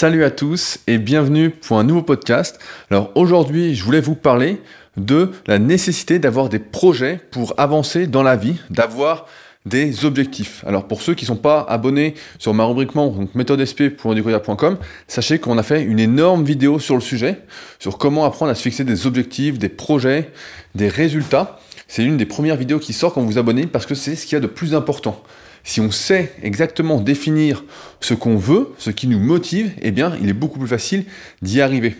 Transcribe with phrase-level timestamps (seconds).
[0.00, 2.58] Salut à tous et bienvenue pour un nouveau podcast.
[2.90, 4.62] Alors aujourd'hui, je voulais vous parler
[4.96, 9.26] de la nécessité d'avoir des projets pour avancer dans la vie, d'avoir
[9.66, 10.64] des objectifs.
[10.66, 15.38] Alors pour ceux qui ne sont pas abonnés sur ma rubrique membre, donc méthodesp.com, sachez
[15.38, 17.42] qu'on a fait une énorme vidéo sur le sujet,
[17.78, 20.32] sur comment apprendre à se fixer des objectifs, des projets,
[20.74, 21.60] des résultats.
[21.88, 24.24] C'est une des premières vidéos qui sort quand vous vous abonnez parce que c'est ce
[24.24, 25.22] qu'il y a de plus important.
[25.64, 27.64] Si on sait exactement définir
[28.00, 31.04] ce qu'on veut, ce qui nous motive, eh bien, il est beaucoup plus facile
[31.42, 31.96] d'y arriver.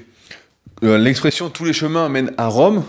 [0.83, 2.85] Euh, l'expression tous les chemins mènent à Rome,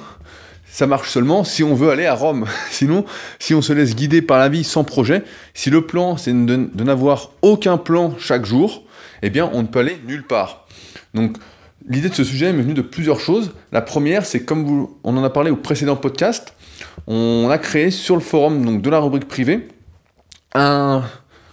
[0.71, 2.45] ça marche seulement si on veut aller à Rome.
[2.71, 3.05] Sinon,
[3.39, 6.84] si on se laisse guider par la vie sans projet, si le plan c'est de,
[6.84, 8.84] n'avoir aucun plan chaque jour,
[9.21, 10.65] eh bien, on ne peut aller nulle part.
[11.13, 11.38] Donc,
[11.88, 13.51] l'idée de ce sujet m'est venue de plusieurs choses.
[13.73, 16.53] La première, c'est comme on en a parlé au précédent podcast,
[17.07, 19.67] on a créé sur le forum donc de la rubrique privée
[20.54, 21.04] un,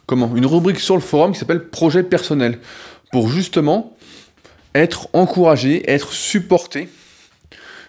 [0.07, 2.59] comment, une rubrique sur le forum qui s'appelle projet personnel
[3.13, 3.97] pour justement
[4.75, 6.89] être encouragé, être supporté,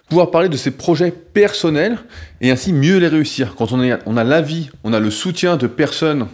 [0.08, 1.98] pouvoir parler de ses projets personnels
[2.42, 3.56] et ainsi mieux les réussir.
[3.56, 6.28] Quand on, on a l'avis, on a le soutien de personnes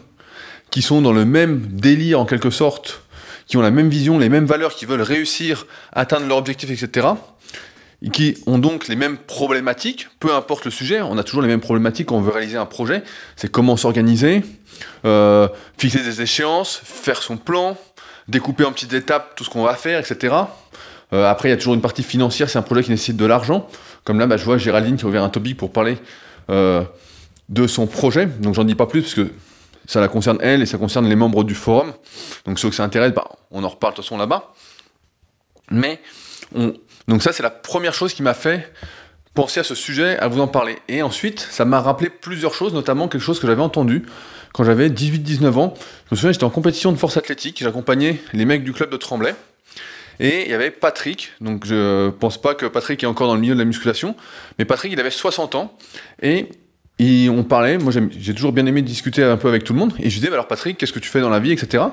[0.71, 3.01] qui sont dans le même délire en quelque sorte,
[3.47, 7.07] qui ont la même vision, les mêmes valeurs, qui veulent réussir, atteindre leur objectif, etc.,
[8.09, 11.61] qui ont donc les mêmes problématiques, peu importe le sujet, on a toujours les mêmes
[11.61, 13.03] problématiques quand on veut réaliser un projet,
[13.35, 14.43] c'est comment s'organiser,
[15.05, 17.77] euh, fixer des échéances, faire son plan,
[18.27, 20.35] découper en petites étapes tout ce qu'on va faire, etc.
[21.13, 23.25] Euh, après, il y a toujours une partie financière, c'est un projet qui nécessite de
[23.25, 23.67] l'argent.
[24.03, 25.97] Comme là, bah, je vois Géraldine qui a ouvert un topic pour parler
[26.49, 26.83] euh,
[27.49, 29.31] de son projet, donc j'en dis pas plus parce que
[29.87, 31.93] ça la concerne elle et ça concerne les membres du forum.
[32.45, 34.53] Donc ceux que ça intéresse, bah, on en reparle de toute façon là-bas.
[35.71, 35.99] Mais
[36.55, 36.73] on,
[37.07, 38.71] donc ça, c'est la première chose qui m'a fait
[39.33, 40.77] penser à ce sujet, à vous en parler.
[40.87, 44.05] Et ensuite, ça m'a rappelé plusieurs choses, notamment quelque chose que j'avais entendu
[44.53, 45.73] quand j'avais 18-19 ans.
[46.05, 48.97] Je me souviens, j'étais en compétition de force athlétique, j'accompagnais les mecs du club de
[48.97, 49.35] Tremblay.
[50.21, 53.41] Et il y avait Patrick, donc je pense pas que Patrick est encore dans le
[53.41, 54.15] milieu de la musculation,
[54.57, 55.77] mais Patrick, il avait 60 ans,
[56.21, 56.47] et
[57.01, 60.09] on parlait, moi j'ai toujours bien aimé discuter un peu avec tout le monde, et
[60.09, 61.83] je disais, bah alors Patrick, qu'est-ce que tu fais dans la vie, etc.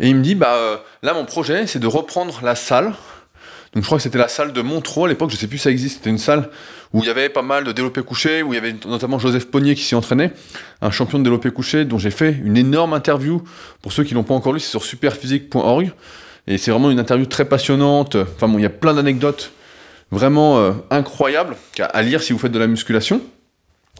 [0.00, 2.92] Et il me dit, bah euh, là mon projet, c'est de reprendre la salle,
[3.74, 5.64] donc je crois que c'était la salle de Montreux à l'époque, je sais plus si
[5.64, 6.48] ça existe, c'était une salle
[6.92, 9.46] où il y avait pas mal de développé couché, où il y avait notamment Joseph
[9.46, 10.32] Pognier qui s'y entraînait,
[10.80, 13.42] un champion de développé couché dont j'ai fait une énorme interview.
[13.82, 15.92] Pour ceux qui l'ont pas encore lu, c'est sur superphysique.org.
[16.46, 18.16] Et c'est vraiment une interview très passionnante.
[18.16, 19.50] Enfin bon, il y a plein d'anecdotes
[20.12, 23.20] vraiment euh, incroyables à lire si vous faites de la musculation.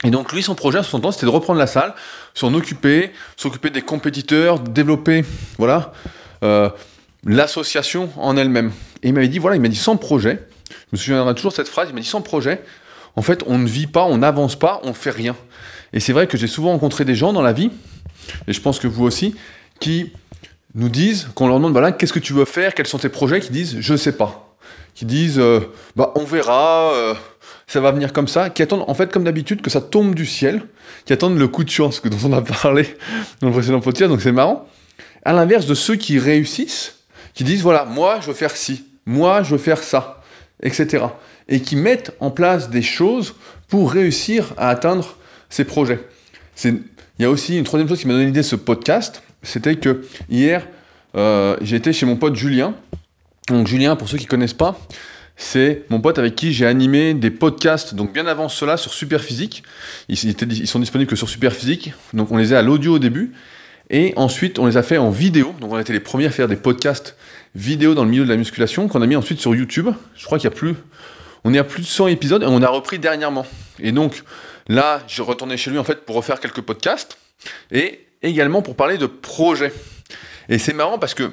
[0.05, 1.95] Et donc lui, son projet à 60 ans, c'était de reprendre la salle,
[2.35, 5.25] s'en occuper, s'occuper des compétiteurs, développer,
[5.59, 5.93] voilà,
[6.45, 6.69] euh,
[7.25, 8.71] l'association en elle-même.
[9.04, 11.56] Et il m'avait dit, voilà, il m'a dit sans projet, je me souviendrai toujours de
[11.56, 12.62] cette phrase, il m'a dit sans projet,
[13.16, 15.37] en fait, on ne vit pas, on n'avance pas, on ne fait rien.
[15.92, 17.70] Et c'est vrai que j'ai souvent rencontré des gens dans la vie,
[18.48, 19.37] et je pense que vous aussi,
[19.78, 20.10] qui
[20.75, 23.41] nous disent, qu'on leur demande, voilà, qu'est-ce que tu veux faire, quels sont tes projets,
[23.41, 24.56] qui disent, je sais pas.
[24.94, 25.60] Qui disent, euh,
[25.97, 27.14] bah, on verra, euh,
[27.66, 30.25] ça va venir comme ça, qui attendent, en fait, comme d'habitude, que ça tombe du
[30.25, 30.62] ciel,
[31.04, 32.97] qui attendent le coup de chance, que dont on a parlé
[33.43, 34.66] dans le précédent podcast, donc c'est marrant.
[35.26, 37.00] À l'inverse de ceux qui réussissent,
[37.34, 40.22] qui disent, voilà, moi, je veux faire ci, moi, je veux faire ça,
[40.62, 41.04] etc.
[41.48, 43.34] Et qui mettent en place des choses
[43.69, 45.16] pour réussir à atteindre
[45.48, 46.00] ces projets.
[46.65, 46.82] Il
[47.19, 50.04] y a aussi une troisième chose qui m'a donné l'idée de ce podcast, c'était que
[50.28, 50.66] hier,
[51.16, 52.75] euh, j'étais chez mon pote Julien.
[53.48, 54.78] Donc Julien, pour ceux qui ne connaissent pas,
[55.37, 59.62] c'est mon pote avec qui j'ai animé des podcasts, donc bien avant cela, sur Superphysique.
[60.09, 62.98] Ils, étaient, ils sont disponibles que sur Superphysique, donc on les a à l'audio au
[62.98, 63.32] début,
[63.91, 66.31] et ensuite on les a fait en vidéo, donc on a été les premiers à
[66.31, 67.16] faire des podcasts
[67.54, 69.88] vidéo dans le milieu de la musculation qu'on a mis ensuite sur YouTube.
[70.16, 70.75] Je crois qu'il y a plus,
[71.44, 73.47] on est à plus de 100 épisodes et on a repris dernièrement.
[73.78, 74.25] Et donc
[74.69, 77.19] là, j'ai retourné chez lui en fait pour refaire quelques podcasts
[77.70, 79.72] et également pour parler de projets.
[80.48, 81.31] Et c'est marrant parce que,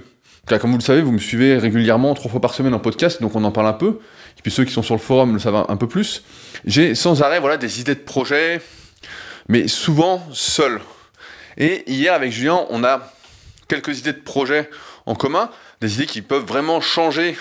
[0.48, 3.36] comme vous le savez, vous me suivez régulièrement trois fois par semaine en podcast, donc
[3.36, 4.00] on en parle un peu.
[4.38, 6.24] Et puis ceux qui sont sur le forum le savent un peu plus.
[6.66, 8.62] J'ai sans arrêt voilà des idées de projets,
[9.48, 10.82] mais souvent seul.
[11.58, 13.12] Et hier avec Julien, on a
[13.68, 14.70] quelques idées de projets
[15.06, 15.50] en commun
[15.82, 17.36] des idées qui peuvent vraiment changer.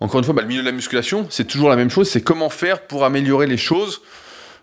[0.00, 2.22] Encore une fois, bah, le milieu de la musculation, c'est toujours la même chose, c'est
[2.22, 4.00] comment faire pour améliorer les choses,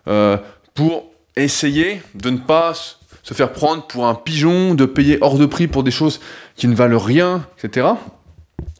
[0.08, 0.36] euh,
[0.74, 2.74] pour essayer de ne pas
[3.22, 6.20] se faire prendre pour un pigeon, de payer hors de prix pour des choses
[6.56, 7.88] qui ne valent rien, etc.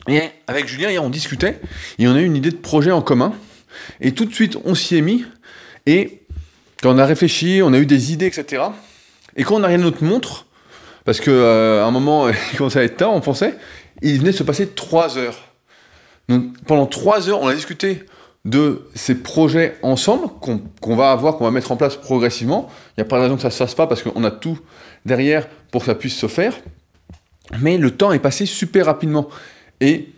[0.09, 1.61] Et avec Julien, hier, on discutait,
[1.99, 3.35] et on a eu une idée de projet en commun,
[4.01, 5.25] et tout de suite, on s'y est mis,
[5.87, 6.23] et
[6.83, 8.65] quand on a réfléchi, on a eu des idées, etc.
[9.37, 10.47] Et quand on a rien notre montre,
[11.05, 13.55] parce qu'à euh, un moment, il commençait à être tard, on pensait,
[14.03, 15.39] il venait de se passer trois heures.
[16.29, 18.05] Donc pendant trois heures, on a discuté
[18.45, 22.71] de ces projets ensemble qu'on va avoir, qu'on va mettre en place progressivement.
[22.97, 24.31] Il n'y a pas de raison que ça ne se fasse pas parce qu'on a
[24.31, 24.59] tout
[25.05, 26.55] derrière pour que ça puisse se faire.
[27.61, 29.29] Mais le temps est passé super rapidement.
[29.81, 30.11] Et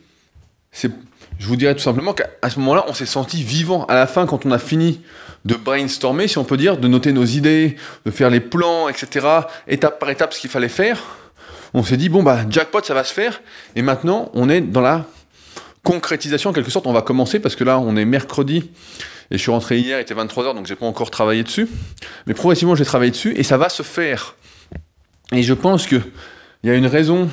[0.81, 3.85] je vous dirais tout simplement qu'à ce moment-là, on s'est senti vivant.
[3.87, 5.01] À la fin, quand on a fini
[5.45, 9.27] de brainstormer, si on peut dire, de noter nos idées, de faire les plans, etc.,
[9.67, 11.03] étape par étape ce qu'il fallait faire,
[11.75, 13.41] on s'est dit, bon, bah, jackpot, ça va se faire.
[13.77, 15.07] Et maintenant, on est dans la
[15.83, 16.87] concrétisation, en quelque sorte.
[16.87, 18.71] On va commencer parce que là, on est mercredi.
[19.31, 21.69] Et je suis rentré hier, il était 23h, donc j'ai pas encore travaillé dessus.
[22.27, 24.37] Mais progressivement, j'ai travaillé dessus et ça va se faire.
[25.33, 26.03] Et je pense qu'il
[26.65, 27.31] y a une raison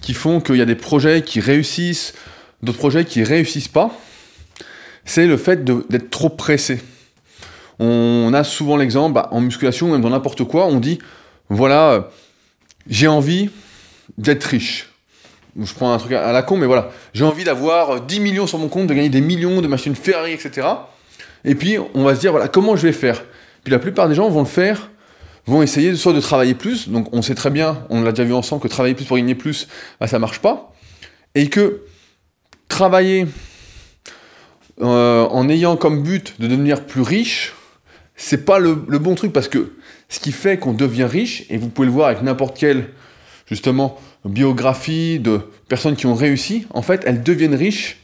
[0.00, 2.14] qui font qu'il y a des projets qui réussissent,
[2.62, 3.90] d'autres projets qui réussissent pas.
[5.04, 6.80] C'est le fait d'être trop pressé.
[7.80, 10.98] On a souvent l'exemple, bah, en musculation, même dans n'importe quoi, on dit
[11.48, 12.10] voilà,
[12.90, 13.48] j'ai envie
[14.18, 14.90] d'être riche.
[15.58, 18.58] Je prends un truc à la con, mais voilà, j'ai envie d'avoir 10 millions sur
[18.58, 20.66] mon compte, de gagner des millions, de m'acheter une Ferrari, etc.
[21.44, 23.24] Et puis, on va se dire, voilà, comment je vais faire?
[23.64, 24.90] Puis la plupart des gens vont le faire,
[25.46, 28.34] vont essayer soit de travailler plus, donc on sait très bien, on l'a déjà vu
[28.34, 30.72] ensemble, que travailler plus pour gagner plus, bah, ça marche pas.
[31.34, 31.82] Et que
[32.68, 33.26] travailler
[34.80, 37.54] euh, en ayant comme but de devenir plus riche,
[38.16, 39.72] c'est pas le, bon truc parce que
[40.10, 42.90] ce qui fait qu'on devient riche, et vous pouvez le voir avec n'importe quelle,
[43.46, 47.96] justement, biographie de personnes qui ont réussi, en fait, elles deviennent riches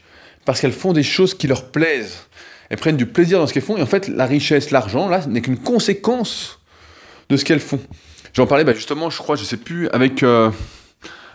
[0.44, 2.29] parce qu'elles font des choses qui leur plaisent.
[2.70, 5.26] Elles prennent du plaisir dans ce qu'elles font, et en fait, la richesse, l'argent, là,
[5.26, 6.61] n'est qu'une conséquence
[7.29, 7.81] de ce qu'elles font.
[8.32, 10.50] J'en parlais bah, justement, je crois, je sais plus, avec, euh,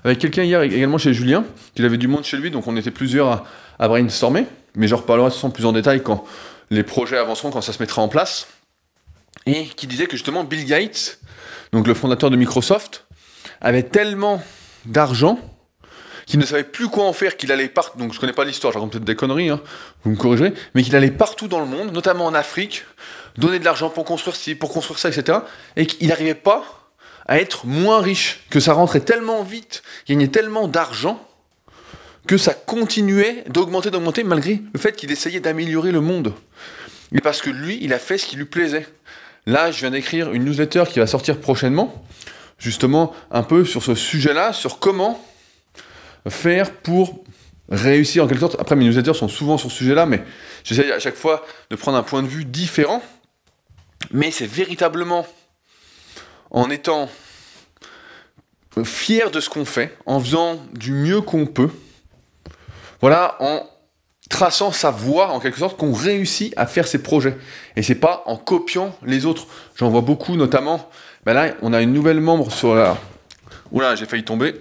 [0.05, 1.43] avec quelqu'un hier également chez Julien,
[1.75, 3.43] qui avait du monde chez lui, donc on était plusieurs à,
[3.77, 4.45] à brainstormer,
[4.75, 6.23] mais j'en reparlerai de plus en détail quand
[6.69, 8.47] les projets avanceront, quand ça se mettra en place
[9.51, 11.19] et qui disait que justement Bill Gates,
[11.71, 13.05] donc le fondateur de Microsoft,
[13.59, 14.41] avait tellement
[14.85, 15.39] d'argent
[16.25, 18.71] qu'il ne savait plus quoi en faire, qu'il allait partout, donc je connais pas l'histoire,
[18.71, 19.61] j'en peut-être des conneries, hein,
[20.03, 22.85] vous me corrigerez, mais qu'il allait partout dans le monde, notamment en Afrique,
[23.37, 25.39] donner de l'argent pour construire ci, pour construire ça, etc.,
[25.75, 26.93] et qu'il n'arrivait pas
[27.27, 31.25] à être moins riche, que ça rentrait tellement vite, gagnait tellement d'argent,
[32.27, 36.33] que ça continuait d'augmenter, d'augmenter, malgré le fait qu'il essayait d'améliorer le monde.
[37.13, 38.87] Et parce que lui, il a fait ce qui lui plaisait.
[39.45, 42.05] Là, je viens d'écrire une newsletter qui va sortir prochainement,
[42.57, 45.23] justement un peu sur ce sujet-là, sur comment
[46.29, 47.23] faire pour
[47.69, 48.57] réussir en quelque sorte.
[48.59, 50.23] Après, mes newsletters sont souvent sur ce sujet-là, mais
[50.63, 53.01] j'essaie à chaque fois de prendre un point de vue différent.
[54.11, 55.25] Mais c'est véritablement
[56.51, 57.09] en étant
[58.83, 61.69] fier de ce qu'on fait, en faisant du mieux qu'on peut,
[63.01, 63.67] voilà, en
[64.31, 67.37] traçant sa voie, en quelque sorte, qu'on réussit à faire ses projets.
[67.75, 69.45] Et c'est pas en copiant les autres.
[69.75, 70.89] J'en vois beaucoup, notamment,
[71.25, 72.97] ben là, on a une nouvelle membre sur la...
[73.71, 74.55] Oula, j'ai failli tomber.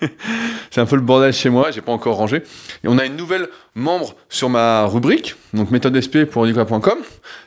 [0.70, 2.38] c'est un peu le bordel chez moi, j'ai pas encore rangé.
[2.84, 6.98] Et on a une nouvelle membre sur ma rubrique, donc méthode SP pour Nicolas.com,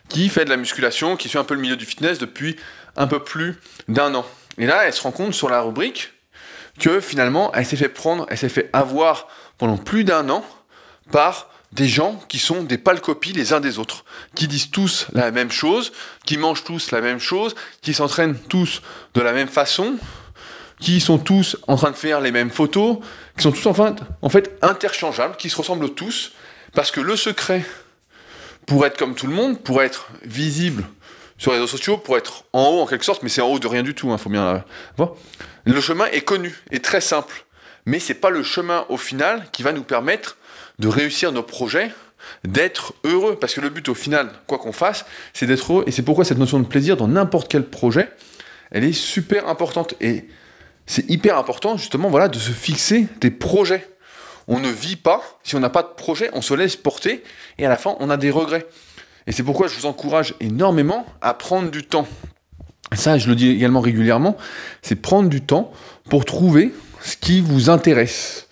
[0.09, 2.55] qui fait de la musculation, qui suit un peu le milieu du fitness depuis
[2.97, 3.55] un peu plus
[3.87, 4.25] d'un an.
[4.57, 6.13] Et là, elle se rend compte sur la rubrique
[6.79, 9.27] que finalement, elle s'est fait prendre, elle s'est fait avoir
[9.57, 10.43] pendant plus d'un an
[11.11, 15.07] par des gens qui sont des pâles copies les uns des autres, qui disent tous
[15.13, 15.91] la même chose,
[16.25, 18.81] qui mangent tous la même chose, qui s'entraînent tous
[19.13, 19.97] de la même façon,
[20.79, 22.97] qui sont tous en train de faire les mêmes photos,
[23.35, 26.31] qui sont tous enfin, en fait interchangeables, qui se ressemblent tous,
[26.73, 27.65] parce que le secret,
[28.65, 30.85] pour être comme tout le monde, pour être visible
[31.37, 33.59] sur les réseaux sociaux, pour être en haut en quelque sorte, mais c'est en haut
[33.59, 34.63] de rien du tout, il hein, faut bien
[34.95, 35.11] voir.
[35.65, 37.44] Le chemin est connu, est très simple,
[37.85, 40.37] mais c'est pas le chemin au final qui va nous permettre
[40.79, 41.91] de réussir nos projets,
[42.43, 43.37] d'être heureux.
[43.39, 45.83] Parce que le but au final, quoi qu'on fasse, c'est d'être heureux.
[45.87, 48.09] Et c'est pourquoi cette notion de plaisir dans n'importe quel projet,
[48.71, 49.93] elle est super importante.
[50.01, 50.27] Et
[50.85, 53.87] c'est hyper important justement voilà, de se fixer des projets.
[54.47, 57.23] On ne vit pas, si on n'a pas de projet, on se laisse porter
[57.57, 58.67] et à la fin on a des regrets.
[59.27, 62.07] Et c'est pourquoi je vous encourage énormément à prendre du temps.
[62.93, 64.37] Ça, je le dis également régulièrement,
[64.83, 65.73] c'est prendre du temps
[66.09, 66.71] pour trouver
[67.05, 68.47] ce qui vous intéresse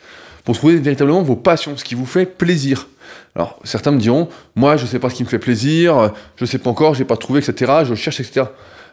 [0.45, 2.87] pour trouver véritablement vos passions, ce qui vous fait plaisir.
[3.35, 6.43] Alors, certains me diront, moi, je ne sais pas ce qui me fait plaisir, je
[6.43, 8.45] ne sais pas encore, je n'ai pas trouvé, etc., je cherche, etc.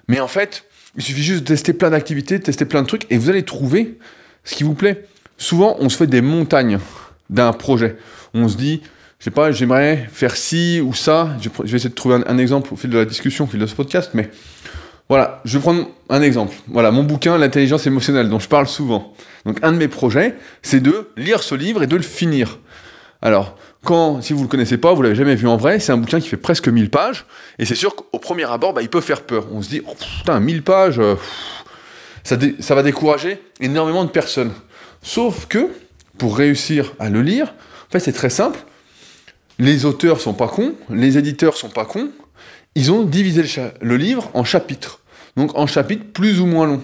[0.09, 0.65] Mais en fait,
[0.97, 3.43] il suffit juste de tester plein d'activités, de tester plein de trucs, et vous allez
[3.43, 3.99] trouver
[4.45, 5.05] ce qui vous plaît.
[5.37, 6.79] Souvent, on se fait des montagnes
[7.29, 7.97] d'un projet.
[8.33, 8.81] On se dit,
[9.19, 11.37] je sais pas, j'aimerais faire ci ou ça.
[11.43, 13.61] Je vais essayer de trouver un, un, exemple au fil de la discussion, au fil
[13.61, 14.31] de ce podcast, mais
[15.11, 16.55] voilà, je vais prendre un exemple.
[16.69, 19.13] Voilà, mon bouquin, l'intelligence émotionnelle, dont je parle souvent.
[19.45, 22.61] Donc, un de mes projets, c'est de lire ce livre et de le finir.
[23.21, 25.91] Alors, quand, si vous ne le connaissez pas, vous l'avez jamais vu en vrai, c'est
[25.91, 27.27] un bouquin qui fait presque 1000 pages,
[27.59, 29.49] et c'est sûr qu'au premier abord, bah, il peut faire peur.
[29.53, 31.17] On se dit, oh, putain, 1000 pages, euh,
[32.23, 34.53] ça, ça va décourager énormément de personnes.
[35.03, 35.71] Sauf que,
[36.19, 38.61] pour réussir à le lire, en fait, c'est très simple.
[39.59, 42.11] Les auteurs sont pas cons, les éditeurs sont pas cons,
[42.75, 43.45] ils ont divisé
[43.81, 45.01] le, livre en chapitres
[45.37, 46.83] donc en chapitres plus ou moins longs.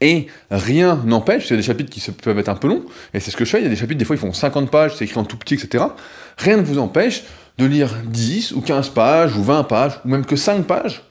[0.00, 3.36] Et rien n'empêche, c'est des chapitres qui peuvent être un peu longs, et c'est ce
[3.36, 5.04] que je fais, il y a des chapitres, des fois ils font 50 pages, c'est
[5.04, 5.84] écrit en tout petit, etc.
[6.36, 7.22] Rien ne vous empêche
[7.58, 11.04] de lire 10 ou 15 pages, ou 20 pages, ou même que 5 pages,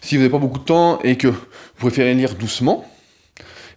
[0.00, 1.36] si vous n'avez pas beaucoup de temps et que vous
[1.78, 2.88] préférez lire doucement,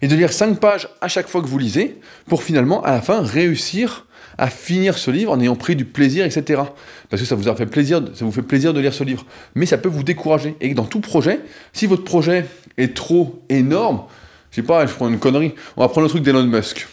[0.02, 3.00] et de lire 5 pages à chaque fois que vous lisez, pour finalement, à la
[3.00, 4.06] fin, réussir
[4.38, 6.62] à finir ce livre en ayant pris du plaisir, etc.
[7.08, 9.24] Parce que ça vous a fait plaisir, ça vous fait plaisir de lire ce livre.
[9.54, 10.56] Mais ça peut vous décourager.
[10.60, 11.40] Et dans tout projet,
[11.72, 12.46] si votre projet
[12.78, 14.02] est trop énorme,
[14.50, 16.88] je sais pas, je prends une connerie, on va prendre le truc d'Elon Musk.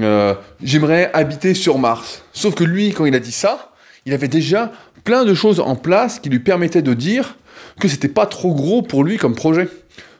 [0.00, 2.22] Euh, j'aimerais habiter sur Mars.
[2.32, 3.72] Sauf que lui, quand il a dit ça,
[4.04, 4.72] il avait déjà
[5.04, 7.36] plein de choses en place qui lui permettaient de dire
[7.80, 9.68] que c'était pas trop gros pour lui comme projet,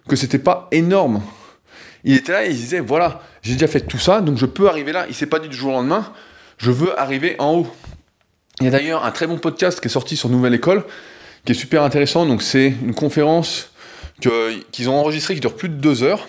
[0.08, 1.22] que c'était pas énorme.
[2.04, 4.68] Il était là et il disait voilà, j'ai déjà fait tout ça, donc je peux
[4.68, 5.06] arriver là.
[5.08, 6.12] Il s'est pas dit du jour au lendemain,
[6.58, 7.66] je veux arriver en haut.
[8.60, 10.84] Il y a d'ailleurs un très bon podcast qui est sorti sur Nouvelle École,
[11.44, 12.26] qui est super intéressant.
[12.26, 13.70] Donc c'est une conférence
[14.20, 16.28] qu'ils ont enregistrée qui dure plus de deux heures.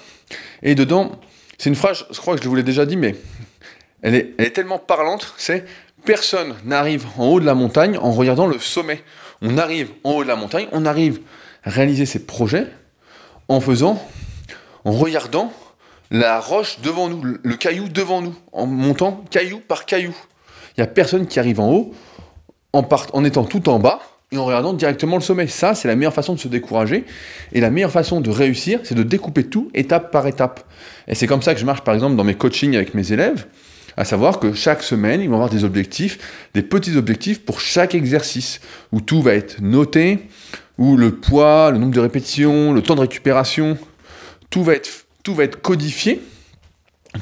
[0.62, 1.20] Et dedans,
[1.58, 3.16] c'est une phrase, je crois que je vous l'ai déjà dit, mais
[4.02, 5.66] elle est, elle est tellement parlante, c'est
[6.06, 9.04] personne n'arrive en haut de la montagne en regardant le sommet.
[9.42, 11.22] On arrive en haut de la montagne, on arrive
[11.64, 12.68] à réaliser ses projets
[13.48, 14.02] en faisant,
[14.84, 15.54] en regardant
[16.12, 20.16] la roche devant nous, le caillou devant nous, en montant caillou par caillou.
[20.78, 21.94] Il n'y a personne qui arrive en haut
[22.74, 24.00] en, en étant tout en bas
[24.32, 25.48] et en regardant directement le sommet.
[25.48, 27.06] Ça, c'est la meilleure façon de se décourager.
[27.54, 30.64] Et la meilleure façon de réussir, c'est de découper tout étape par étape.
[31.08, 33.48] Et c'est comme ça que je marche, par exemple, dans mes coachings avec mes élèves.
[33.96, 36.20] À savoir que chaque semaine, ils vont avoir des objectifs,
[36.54, 38.60] des petits objectifs pour chaque exercice,
[38.92, 40.28] où tout va être noté,
[40.78, 43.76] où le poids, le nombre de répétitions, le temps de récupération,
[44.52, 46.22] tout va être tout va être codifié,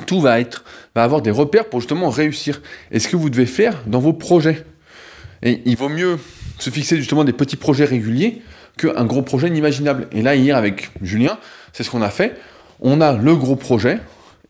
[0.06, 2.62] tout va être va avoir des repères pour justement réussir.
[2.92, 4.64] Et ce que vous devez faire dans vos projets.
[5.42, 6.20] Et il vaut mieux
[6.60, 8.44] se fixer justement des petits projets réguliers
[8.78, 10.08] qu'un gros projet inimaginable.
[10.12, 11.40] Et là, hier, avec Julien,
[11.74, 12.40] c'est ce qu'on a fait.
[12.80, 13.98] On a le gros projet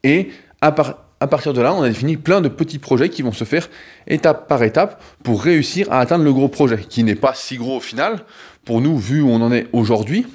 [0.04, 0.76] et à,
[1.22, 3.70] à partir de là, on a défini plein de petits projets qui vont se faire
[4.08, 7.78] étape par étape pour réussir à atteindre le gros projet, qui n'est pas si gros
[7.78, 8.26] au final,
[8.66, 10.28] pour nous, vu où on en est aujourd'hui.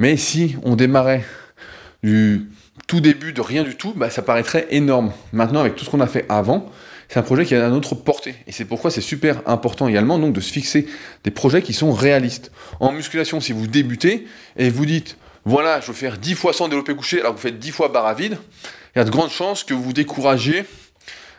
[0.00, 1.24] Mais si on démarrait
[2.02, 2.48] du
[2.86, 5.12] tout début de rien du tout, bah, ça paraîtrait énorme.
[5.32, 6.70] Maintenant, avec tout ce qu'on a fait avant,
[7.08, 8.34] c'est un projet qui a une autre portée.
[8.46, 10.86] Et c'est pourquoi c'est super important également donc, de se fixer
[11.24, 12.50] des projets qui sont réalistes.
[12.80, 14.26] En musculation, si vous débutez
[14.56, 17.58] et vous dites, voilà, je veux faire 10 fois 100 développé couché, alors vous faites
[17.58, 18.38] 10 fois barre à vide,
[18.94, 20.64] il y a de grandes chances que vous vous découragiez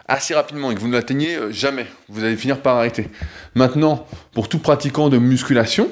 [0.08, 1.86] assez rapidement et que vous ne l'atteignez euh, jamais.
[2.08, 3.10] Vous allez finir par arrêter.
[3.56, 5.90] Maintenant, pour tout pratiquant de musculation,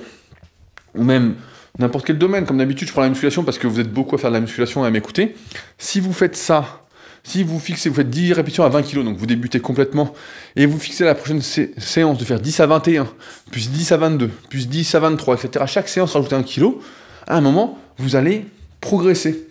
[0.93, 1.35] ou même
[1.79, 2.45] n'importe quel domaine.
[2.45, 4.41] Comme d'habitude, je prends la musculation parce que vous êtes beaucoup à faire de la
[4.41, 5.35] musculation et à m'écouter.
[5.77, 6.85] Si vous faites ça,
[7.23, 10.13] si vous fixez, vous faites 10 répétitions à 20 kg, donc vous débutez complètement,
[10.55, 13.07] et vous fixez la prochaine séance de faire 10 à 21,
[13.51, 15.65] puis 10 à 22, puis 10 à 23, etc.
[15.67, 16.81] Chaque séance, rajoutez un kilo.
[17.25, 18.45] À un moment, vous allez
[18.79, 19.47] progresser.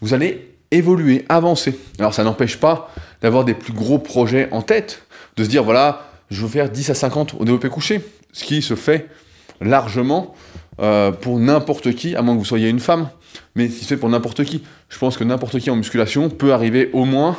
[0.00, 1.78] Vous allez évoluer, avancer.
[1.98, 5.02] Alors ça n'empêche pas d'avoir des plus gros projets en tête,
[5.36, 8.00] de se dire voilà, je veux faire 10 à 50 au développé couché,
[8.32, 9.08] ce qui se fait
[9.60, 10.34] largement
[10.80, 13.08] euh, pour n'importe qui, à moins que vous soyez une femme,
[13.54, 16.90] mais si c'est pour n'importe qui, je pense que n'importe qui en musculation peut arriver
[16.92, 17.36] au moins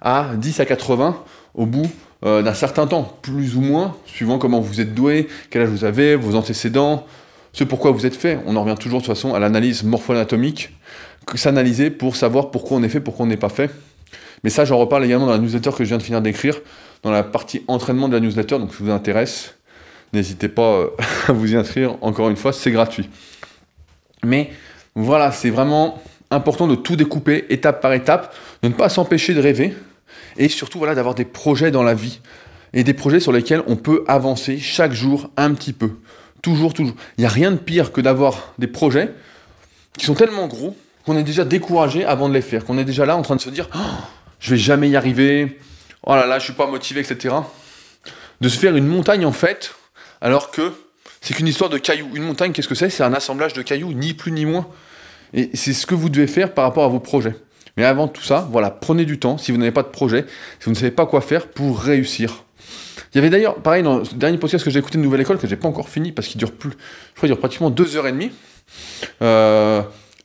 [0.00, 1.16] à 10 à 80
[1.54, 1.90] au bout
[2.24, 5.84] euh, d'un certain temps, plus ou moins, suivant comment vous êtes doué, quel âge vous
[5.84, 7.06] avez, vos antécédents,
[7.52, 8.38] ce pourquoi vous êtes fait.
[8.46, 10.70] On en revient toujours de toute façon à l'analyse morpho-anatomique,
[11.34, 13.70] s'analyser pour savoir pourquoi on est fait, pourquoi on n'est pas fait.
[14.44, 16.60] Mais ça, j'en reparle également dans la newsletter que je viens de finir d'écrire,
[17.02, 19.54] dans la partie entraînement de la newsletter, donc si vous intéresse,
[20.12, 20.90] N'hésitez pas euh,
[21.28, 23.08] à vous y inscrire, encore une fois, c'est gratuit.
[24.24, 24.50] Mais
[24.94, 29.40] voilà, c'est vraiment important de tout découper étape par étape, de ne pas s'empêcher de
[29.40, 29.74] rêver,
[30.36, 32.20] et surtout voilà, d'avoir des projets dans la vie,
[32.72, 35.90] et des projets sur lesquels on peut avancer chaque jour un petit peu.
[36.40, 36.94] Toujours, toujours.
[37.18, 39.12] Il n'y a rien de pire que d'avoir des projets
[39.98, 43.04] qui sont tellement gros qu'on est déjà découragé avant de les faire, qu'on est déjà
[43.04, 43.78] là en train de se dire oh,
[44.40, 45.58] je vais jamais y arriver,
[46.04, 47.34] oh là là, je suis pas motivé, etc.
[48.40, 49.74] De se faire une montagne en fait
[50.22, 50.72] alors que
[51.20, 52.08] c'est qu'une histoire de cailloux.
[52.14, 52.88] Une montagne, qu'est-ce que c'est?
[52.88, 54.66] C'est un assemblage de cailloux, ni plus ni moins.
[55.34, 57.34] Et c'est ce que vous devez faire par rapport à vos projets.
[57.76, 60.26] Mais avant tout ça, voilà, prenez du temps si vous n'avez pas de projet,
[60.58, 62.44] si vous ne savez pas quoi faire pour réussir.
[63.12, 65.38] Il y avait d'ailleurs, pareil, dans le dernier podcast que j'ai écouté de Nouvelle École,
[65.38, 66.70] que j'ai pas encore fini parce qu'il dure plus,
[67.22, 68.30] dure pratiquement deux heures et demie.
[69.22, 69.82] Euh,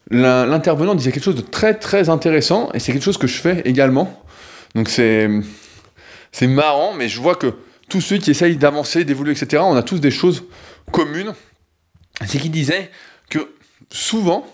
[0.10, 3.62] l'intervenant disait quelque chose de très très intéressant et c'est quelque chose que je fais
[3.66, 4.24] également.
[4.76, 5.30] Donc c'est
[6.32, 7.54] c'est marrant, mais je vois que
[7.90, 10.44] tous ceux qui essayent d'avancer, d'évoluer, etc., on a tous des choses
[10.92, 11.34] communes.
[12.26, 12.92] C'est qu'il disait
[13.30, 13.54] que
[13.92, 14.46] souvent,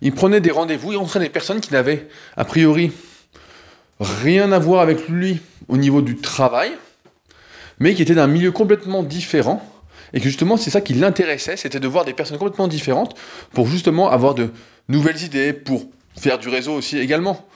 [0.00, 2.92] il prenait des rendez-vous, il entraînait des personnes qui n'avaient a priori
[4.00, 6.72] rien à voir avec lui au niveau du travail,
[7.78, 9.66] mais qui étaient d'un milieu complètement différent,
[10.12, 13.16] et que justement c'est ça qui l'intéressait, c'était de voir des personnes complètement différentes
[13.52, 14.50] pour justement avoir de
[14.88, 15.86] nouvelles idées, pour
[16.18, 17.46] faire du réseau aussi également,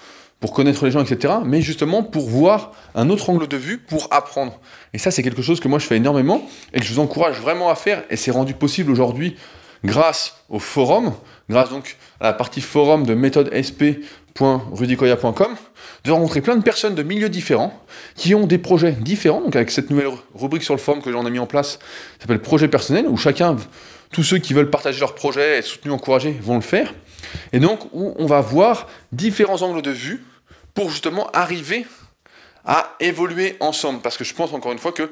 [0.41, 1.35] pour connaître les gens, etc.
[1.45, 4.61] Mais justement pour voir un autre angle de vue, pour apprendre.
[4.93, 7.41] Et ça, c'est quelque chose que moi je fais énormément et que je vous encourage
[7.41, 8.05] vraiment à faire.
[8.11, 9.37] Et c'est rendu possible aujourd'hui
[9.85, 11.13] grâce au forum,
[11.49, 15.55] grâce donc à la partie forum de méthodesp.rudicoya.com,
[16.05, 17.79] de rencontrer plein de personnes de milieux différents
[18.15, 19.41] qui ont des projets différents.
[19.41, 21.79] Donc avec cette nouvelle rubrique sur le forum que j'en ai mis en place, ça
[22.23, 23.57] s'appelle projet personnel, où chacun,
[24.13, 26.95] tous ceux qui veulent partager leur projet, être soutenus, encouragés, vont le faire.
[27.53, 30.25] Et donc où on va voir différents angles de vue
[30.75, 31.87] pour justement arriver
[32.65, 34.01] à évoluer ensemble.
[34.01, 35.11] Parce que je pense encore une fois que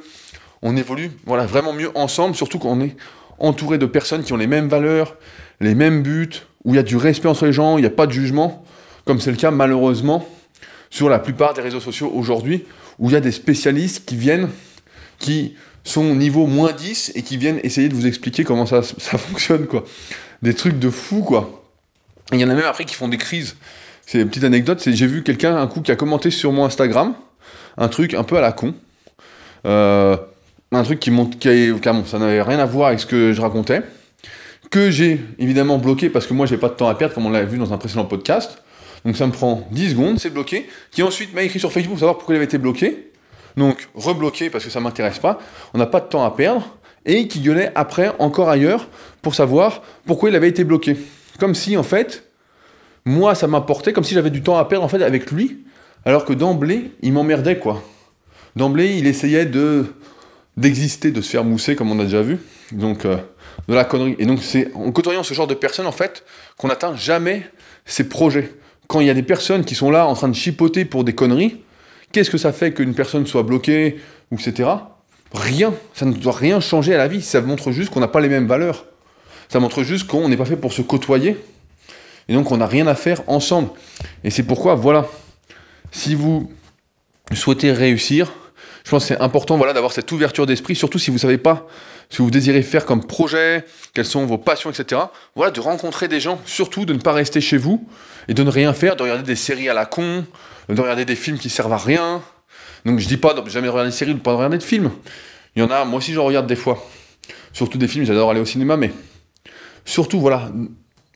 [0.62, 2.96] on évolue voilà, vraiment mieux ensemble, surtout quand on est
[3.38, 5.16] entouré de personnes qui ont les mêmes valeurs,
[5.60, 6.30] les mêmes buts,
[6.64, 8.64] où il y a du respect entre les gens, il n'y a pas de jugement,
[9.04, 10.26] comme c'est le cas malheureusement
[10.90, 12.64] sur la plupart des réseaux sociaux aujourd'hui,
[12.98, 14.48] où il y a des spécialistes qui viennent,
[15.18, 19.18] qui sont niveau moins 10 et qui viennent essayer de vous expliquer comment ça, ça
[19.18, 19.84] fonctionne, quoi.
[20.42, 21.63] Des trucs de fou, quoi.
[22.32, 23.56] Il y en a même après qui font des crises.
[24.06, 26.64] C'est une petite anecdote, c'est j'ai vu quelqu'un un coup qui a commenté sur mon
[26.64, 27.14] Instagram
[27.76, 28.74] un truc un peu à la con.
[29.66, 30.16] Euh,
[30.72, 31.72] un truc qui monte, qui,
[32.06, 33.82] ça n'avait rien à voir avec ce que je racontais,
[34.70, 37.30] que j'ai évidemment bloqué parce que moi j'ai pas de temps à perdre, comme on
[37.30, 38.58] l'a vu dans un précédent podcast.
[39.04, 40.68] Donc ça me prend 10 secondes, c'est bloqué.
[40.90, 43.10] Qui ensuite m'a écrit sur Facebook pour savoir pourquoi il avait été bloqué.
[43.56, 45.38] Donc rebloqué parce que ça m'intéresse pas.
[45.74, 46.76] On n'a pas de temps à perdre.
[47.06, 48.88] Et qui gueulait après encore ailleurs
[49.20, 50.96] pour savoir pourquoi il avait été bloqué.
[51.38, 52.30] Comme si en fait,
[53.04, 55.64] moi ça m'apportait, comme si j'avais du temps à perdre en fait avec lui.
[56.04, 57.82] Alors que d'emblée, il m'emmerdait quoi.
[58.56, 59.86] D'emblée, il essayait de
[60.56, 62.38] d'exister, de se faire mousser, comme on a déjà vu.
[62.72, 63.16] Donc, euh,
[63.68, 64.16] de la connerie.
[64.18, 66.24] Et donc, c'est en côtoyant ce genre de personnes, en fait,
[66.56, 67.48] qu'on n'atteint jamais
[67.84, 68.52] ses projets.
[68.86, 71.14] Quand il y a des personnes qui sont là en train de chipoter pour des
[71.14, 71.62] conneries,
[72.12, 73.98] qu'est-ce que ça fait qu'une personne soit bloquée,
[74.30, 74.70] etc.
[75.32, 75.74] Rien.
[75.94, 77.22] Ça ne doit rien changer à la vie.
[77.22, 78.86] Ça montre juste qu'on n'a pas les mêmes valeurs.
[79.48, 81.36] Ça montre juste qu'on n'est pas fait pour se côtoyer.
[82.28, 83.70] Et donc, on n'a rien à faire ensemble.
[84.22, 85.06] Et c'est pourquoi, voilà.
[85.92, 86.50] Si vous
[87.32, 88.32] souhaitez réussir,
[88.84, 91.38] je pense que c'est important voilà, d'avoir cette ouverture d'esprit, surtout si vous ne savez
[91.38, 91.66] pas
[92.10, 95.00] ce que vous désirez faire comme projet, quelles sont vos passions, etc.
[95.34, 97.88] Voilà, de rencontrer des gens, surtout de ne pas rester chez vous
[98.28, 100.24] et de ne rien faire, de regarder des séries à la con,
[100.68, 102.22] de regarder des films qui servent à rien.
[102.84, 104.90] Donc je dis pas de jamais regarder des séries, de ne pas regarder de films.
[105.56, 106.86] Il y en a, moi aussi j'en regarde des fois.
[107.54, 108.92] Surtout des films, j'adore aller au cinéma, mais
[109.84, 110.50] surtout, voilà,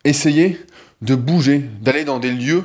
[0.05, 0.59] essayez
[1.03, 2.65] de bouger, d'aller dans des lieux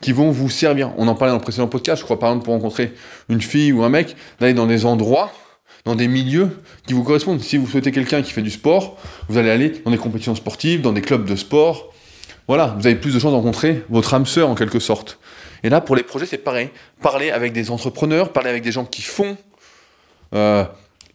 [0.00, 0.92] qui vont vous servir.
[0.98, 2.92] On en parlait dans le précédent podcast, je crois par exemple pour rencontrer
[3.28, 5.32] une fille ou un mec, d'aller dans des endroits,
[5.84, 6.50] dans des milieux
[6.86, 7.40] qui vous correspondent.
[7.40, 10.80] Si vous souhaitez quelqu'un qui fait du sport, vous allez aller dans des compétitions sportives,
[10.80, 11.92] dans des clubs de sport.
[12.48, 15.18] Voilà, vous avez plus de chances de rencontrer votre âme sœur en quelque sorte.
[15.62, 16.70] Et là, pour les projets, c'est pareil.
[17.02, 19.36] Parler avec des entrepreneurs, parler avec des gens qui font.
[20.34, 20.64] Euh,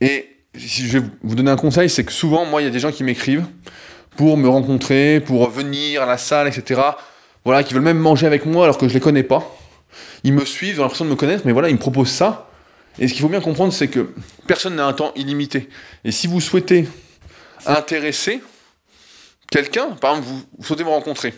[0.01, 2.71] et si je vais vous donner un conseil, c'est que souvent, moi, il y a
[2.71, 3.45] des gens qui m'écrivent
[4.15, 6.81] pour me rencontrer, pour venir à la salle, etc
[7.43, 9.57] voilà, qui veulent même manger avec moi alors que je les connais pas.
[10.23, 12.49] Ils me suivent, ils ont l'impression de me connaître, mais voilà, ils me proposent ça.
[12.99, 14.13] Et ce qu'il faut bien comprendre, c'est que
[14.47, 15.69] personne n'a un temps illimité.
[16.03, 16.87] Et si vous souhaitez
[17.65, 18.41] intéresser
[19.49, 21.33] quelqu'un, par exemple, vous, souhaitez me rencontrer,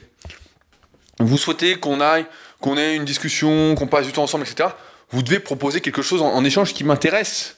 [1.20, 2.26] vous souhaitez qu'on aille,
[2.60, 4.70] qu'on ait une discussion, qu'on passe du temps ensemble, etc.,
[5.12, 7.58] vous devez proposer quelque chose en, échange qui m'intéresse.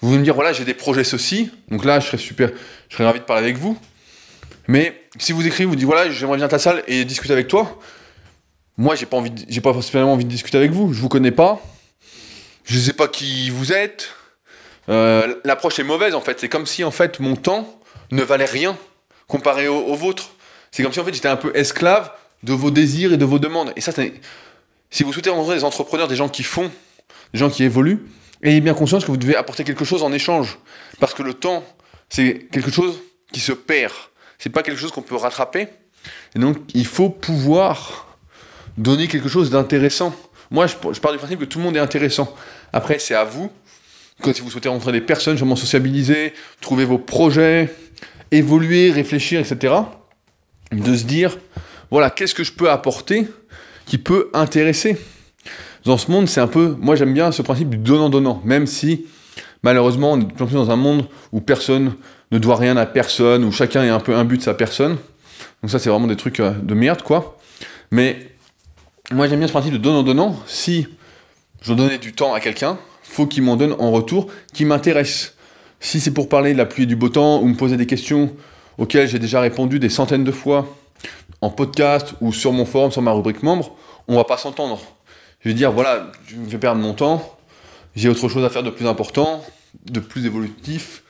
[0.00, 2.50] Vous venez me dire, voilà, j'ai des projets ceci, donc là, je serais super,
[2.88, 3.78] je serais ravi de parler avec vous.
[4.66, 7.78] Mais si vous écrivez, vous dites voilà, j'aimerais bien ta salle et discuter avec toi,
[8.76, 10.92] moi j'ai pas envie, j'ai pas spécialement envie de discuter avec vous.
[10.92, 11.60] Je vous connais pas,
[12.64, 14.10] je sais pas qui vous êtes.
[14.88, 16.40] Euh, l'approche est mauvaise en fait.
[16.40, 18.76] C'est comme si en fait mon temps ne valait rien
[19.26, 20.30] comparé au, vôtre.
[20.70, 22.10] C'est comme si en fait j'étais un peu esclave
[22.42, 23.72] de vos désirs et de vos demandes.
[23.76, 23.92] Et ça,
[24.90, 26.70] si vous souhaitez rencontrer des entrepreneurs, des gens qui font,
[27.32, 28.06] des gens qui évoluent,
[28.42, 30.58] ayez bien conscience que vous devez apporter quelque chose en échange.
[31.00, 31.64] Parce que le temps,
[32.08, 33.00] c'est quelque chose
[33.32, 33.92] qui se perd
[34.38, 35.68] c'est pas quelque chose qu'on peut rattraper.
[36.34, 38.18] Et donc, il faut pouvoir
[38.76, 40.14] donner quelque chose d'intéressant.
[40.50, 42.34] Moi, je, pars du principe que tout le monde est intéressant.
[42.72, 43.50] Après, c'est à vous,
[44.20, 47.74] quand si vous souhaitez rencontrer des personnes, sûrement sociabiliser, trouver vos projets,
[48.30, 49.74] évoluer, réfléchir, etc.,
[50.72, 51.38] de se dire,
[51.90, 53.26] voilà, qu'est-ce que je peux apporter
[53.86, 54.98] qui peut intéresser?
[55.84, 59.06] Dans ce monde, c'est un peu, moi j'aime bien ce principe du donnant-donnant, même si
[59.62, 61.94] malheureusement, on est dans un monde où personne
[62.34, 64.96] ne doit rien à personne, où chacun est un peu imbu de sa personne.
[65.62, 67.38] Donc ça, c'est vraiment des trucs euh, de merde, quoi.
[67.92, 68.18] Mais
[69.12, 70.36] moi, j'aime bien ce principe de donnant-donnant.
[70.46, 70.88] Si
[71.62, 75.36] je donnais du temps à quelqu'un, faut qu'il m'en donne en retour qui m'intéresse.
[75.78, 77.86] Si c'est pour parler de la pluie et du beau temps, ou me poser des
[77.86, 78.34] questions
[78.78, 80.66] auxquelles j'ai déjà répondu des centaines de fois
[81.40, 83.76] en podcast ou sur mon forum, sur ma rubrique membre,
[84.08, 84.80] on va pas s'entendre.
[85.40, 87.38] Je vais dire, voilà, je me fais perdre mon temps,
[87.94, 89.44] j'ai autre chose à faire de plus important,
[89.84, 91.03] de plus évolutif,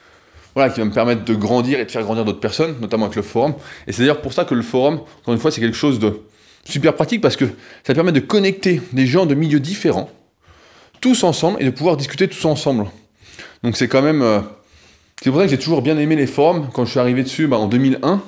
[0.55, 3.17] voilà, qui va me permettre de grandir et de faire grandir d'autres personnes, notamment avec
[3.17, 3.55] le forum.
[3.87, 6.21] Et c'est d'ailleurs pour ça que le forum, encore une fois, c'est quelque chose de
[6.64, 7.47] super pratique parce que
[7.87, 10.11] ça permet de connecter des gens de milieux différents,
[11.01, 12.87] tous ensemble, et de pouvoir discuter tous ensemble.
[13.62, 14.23] Donc c'est quand même...
[14.23, 14.40] Euh,
[15.23, 17.47] c'est pour ça que j'ai toujours bien aimé les forums quand je suis arrivé dessus
[17.47, 18.23] bah, en 2001,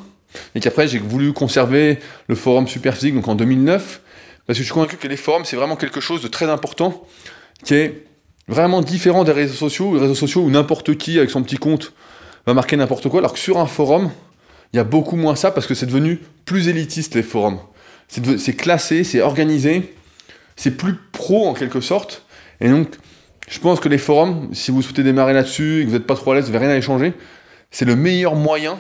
[0.55, 4.01] et qu'après j'ai voulu conserver le forum Superphysique donc en 2009,
[4.47, 7.07] parce que je suis convaincu que les forums c'est vraiment quelque chose de très important,
[7.65, 8.05] qui est
[8.49, 11.93] vraiment différent des réseaux sociaux, les réseaux sociaux où n'importe qui avec son petit compte
[12.47, 14.11] va marquer n'importe quoi, alors que sur un forum,
[14.73, 17.59] il y a beaucoup moins ça parce que c'est devenu plus élitiste les forums.
[18.09, 19.95] C'est classé, c'est organisé,
[20.55, 22.25] c'est plus pro en quelque sorte.
[22.61, 22.89] Et donc,
[23.49, 26.15] je pense que les forums, si vous souhaitez démarrer là-dessus et que vous n'êtes pas
[26.15, 27.15] trop à l'aise, vous n'avez rien à échanger,
[27.71, 28.79] c'est le meilleur moyen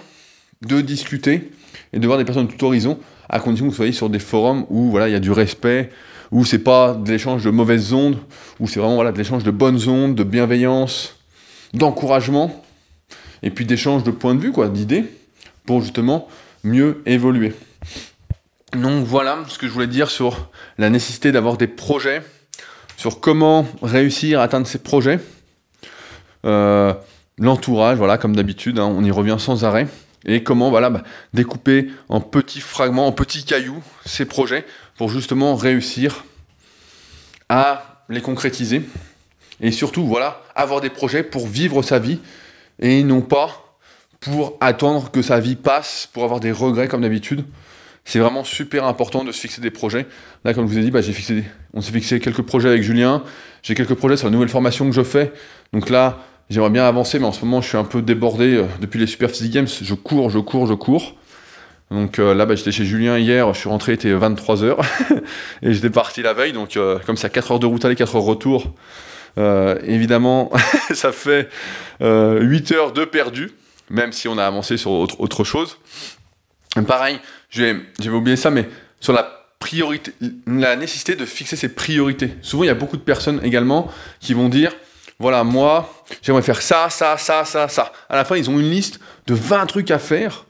[0.62, 1.50] de discuter
[1.92, 2.98] et de voir des personnes de tout horizon,
[3.28, 5.90] à condition que vous soyez sur des forums où voilà, il y a du respect,
[6.30, 8.18] où c'est pas de l'échange de mauvaises ondes,
[8.60, 11.16] où c'est vraiment voilà, de l'échange de bonnes ondes, de bienveillance,
[11.74, 12.64] d'encouragement,
[13.42, 15.04] et puis d'échange de points de vue, quoi, d'idées,
[15.64, 16.28] pour justement
[16.64, 17.54] mieux évoluer.
[18.72, 22.22] Donc voilà ce que je voulais dire sur la nécessité d'avoir des projets,
[22.96, 25.20] sur comment réussir à atteindre ces projets.
[26.44, 26.92] Euh,
[27.38, 29.86] l'entourage, voilà, comme d'habitude, hein, on y revient sans arrêt.
[30.24, 34.64] Et comment voilà, bah, découper en petits fragments, en petits cailloux ces projets
[34.96, 36.24] pour justement réussir
[37.48, 38.82] à les concrétiser.
[39.60, 42.18] Et surtout, voilà, avoir des projets pour vivre sa vie
[42.80, 43.78] et non pas
[44.20, 47.44] pour attendre que sa vie passe, pour avoir des regrets comme d'habitude.
[48.04, 50.06] C'est vraiment super important de se fixer des projets.
[50.44, 52.82] Là, comme je vous ai dit, bah, j'ai fixé, on s'est fixé quelques projets avec
[52.82, 53.24] Julien.
[53.62, 55.32] J'ai quelques projets sur la nouvelle formation que je fais.
[55.72, 58.54] Donc là, j'aimerais bien avancer, mais en ce moment, je suis un peu débordé.
[58.54, 61.16] Euh, depuis les Super Physique Games, je cours, je cours, je cours.
[61.90, 64.76] Donc euh, là, bah, j'étais chez Julien hier, je suis rentré, il était 23h.
[65.62, 66.52] et j'étais parti la veille.
[66.52, 68.72] Donc, euh, comme c'est 4 heures de route aller, 4 heures retour,
[69.36, 70.50] évidemment,
[70.94, 71.48] ça fait
[72.00, 73.52] 8 heures de perdu,
[73.90, 75.78] même si on a avancé sur autre, autre chose.
[76.86, 77.20] Pareil,
[77.50, 78.68] j'avais oublié ça, mais
[79.00, 80.12] sur la priorité,
[80.46, 82.34] la nécessité de fixer ses priorités.
[82.42, 84.72] Souvent, il y a beaucoup de personnes également qui vont dire
[85.18, 87.92] voilà, moi, j'aimerais faire ça, ça, ça, ça, ça.
[88.08, 90.44] À la fin, ils ont une liste de 20 trucs à faire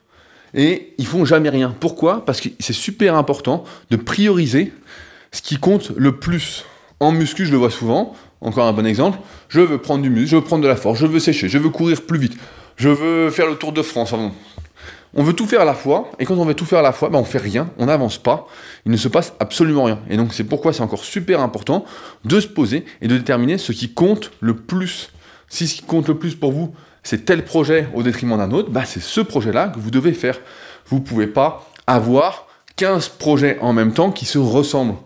[0.54, 1.74] et ils font jamais rien.
[1.78, 2.24] Pourquoi?
[2.24, 4.72] Parce que c'est super important de prioriser
[5.30, 6.64] ce qui compte le plus.
[6.98, 8.16] En muscu, je le vois souvent.
[8.40, 9.18] Encore un bon exemple.
[9.48, 11.58] Je veux prendre du muscle, je veux prendre de la force, je veux sécher, je
[11.58, 12.36] veux courir plus vite,
[12.76, 14.14] je veux faire le Tour de France.
[15.14, 16.92] On veut tout faire à la fois, et quand on veut tout faire à la
[16.92, 18.46] fois, ben on fait rien, on n'avance pas,
[18.84, 20.00] il ne se passe absolument rien.
[20.10, 21.86] Et donc c'est pourquoi c'est encore super important
[22.24, 25.10] de se poser et de déterminer ce qui compte le plus.
[25.48, 28.70] Si ce qui compte le plus pour vous, c'est tel projet au détriment d'un autre,
[28.70, 30.38] ben c'est ce projet-là que vous devez faire.
[30.88, 32.46] Vous ne pouvez pas avoir
[32.76, 34.96] 15 projets en même temps qui se ressemblent.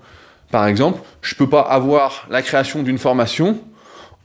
[0.50, 3.58] Par exemple, je ne peux pas avoir la création d'une formation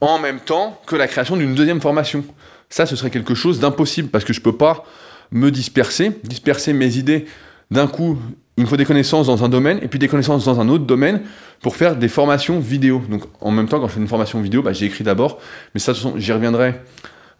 [0.00, 2.24] en même temps que la création d'une deuxième formation.
[2.68, 4.84] Ça, ce serait quelque chose d'impossible parce que je ne peux pas
[5.30, 7.26] me disperser, disperser mes idées.
[7.70, 8.18] D'un coup,
[8.56, 10.84] il me faut des connaissances dans un domaine et puis des connaissances dans un autre
[10.84, 11.22] domaine
[11.60, 13.02] pour faire des formations vidéo.
[13.08, 15.38] Donc en même temps, quand je fais une formation vidéo, bah, j'ai écrit d'abord,
[15.74, 16.74] mais ça, j'y reviendrai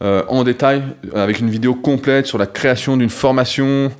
[0.02, 0.82] euh, en détail
[1.14, 3.90] avec une vidéo complète sur la création d'une formation,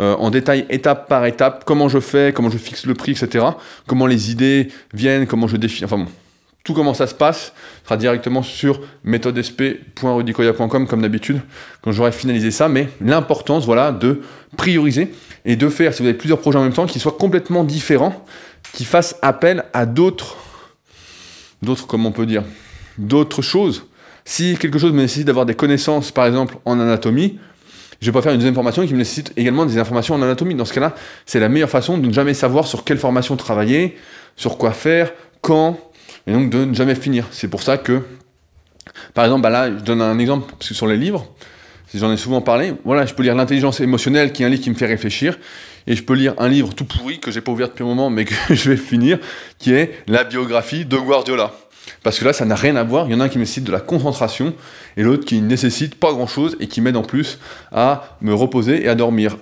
[0.00, 3.44] euh, en détail étape par étape, comment je fais, comment je fixe le prix, etc.
[3.86, 5.84] Comment les idées viennent, comment je définis.
[5.84, 6.08] Enfin bon,
[6.64, 7.52] tout comment ça se passe
[7.84, 11.42] sera directement sur méthodesp.rudicoya.com comme d'habitude
[11.82, 12.68] quand j'aurai finalisé ça.
[12.68, 14.22] Mais l'importance, voilà, de
[14.56, 15.12] prioriser
[15.44, 18.24] et de faire, si vous avez plusieurs projets en même temps, qui soient complètement différents,
[18.72, 20.38] qui fassent appel à d'autres,
[21.62, 22.44] d'autres, comment on peut dire,
[22.96, 23.86] d'autres choses.
[24.24, 27.38] Si quelque chose me nécessite d'avoir des connaissances, par exemple, en anatomie,
[28.00, 30.54] je vais pas faire une deuxième formation qui me nécessite également des informations en anatomie.
[30.54, 30.94] Dans ce cas-là,
[31.26, 33.96] c'est la meilleure façon de ne jamais savoir sur quelle formation travailler,
[34.36, 35.78] sur quoi faire, quand,
[36.26, 37.26] et donc de ne jamais finir.
[37.30, 38.02] C'est pour ça que,
[39.14, 41.26] par exemple, bah là, je donne un exemple sur les livres,
[41.94, 44.70] j'en ai souvent parlé, voilà, je peux lire L'intelligence émotionnelle, qui est un livre qui
[44.70, 45.38] me fait réfléchir,
[45.86, 48.10] et je peux lire un livre tout pourri, que j'ai pas ouvert depuis un moment,
[48.10, 49.18] mais que je vais finir,
[49.58, 51.52] qui est la biographie de Guardiola.
[52.02, 53.06] Parce que là, ça n'a rien à voir.
[53.06, 54.54] Il y en a un qui nécessite de la concentration
[54.96, 57.38] et l'autre qui ne nécessite pas grand chose et qui m'aide en plus
[57.72, 59.36] à me reposer et à dormir.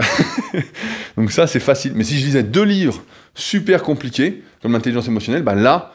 [1.17, 1.93] Donc ça, c'est facile.
[1.95, 3.03] Mais si je lisais deux livres
[3.35, 5.93] super compliqués, comme l'intelligence émotionnelle, bah là,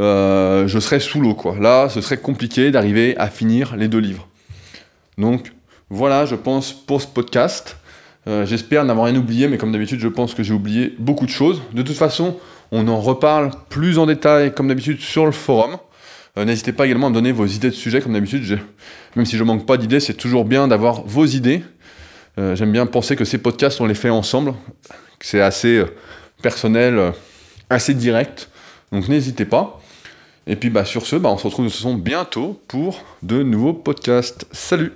[0.00, 1.34] euh, je serais sous l'eau.
[1.34, 1.56] quoi.
[1.58, 4.28] Là, ce serait compliqué d'arriver à finir les deux livres.
[5.18, 5.52] Donc
[5.90, 7.76] voilà, je pense, pour ce podcast.
[8.26, 11.30] Euh, j'espère n'avoir rien oublié, mais comme d'habitude, je pense que j'ai oublié beaucoup de
[11.30, 11.62] choses.
[11.72, 12.36] De toute façon,
[12.72, 15.78] on en reparle plus en détail, comme d'habitude, sur le forum.
[16.38, 18.60] Euh, n'hésitez pas également à me donner vos idées de sujets, comme d'habitude.
[19.16, 21.62] Même si je manque pas d'idées, c'est toujours bien d'avoir vos idées.
[22.54, 24.54] J'aime bien penser que ces podcasts, on les fait ensemble,
[25.20, 25.84] c'est assez
[26.40, 27.12] personnel,
[27.68, 28.48] assez direct.
[28.92, 29.80] Donc n'hésitez pas.
[30.46, 33.74] Et puis bah, sur ce, bah, on se retrouve de toute bientôt pour de nouveaux
[33.74, 34.46] podcasts.
[34.52, 34.92] Salut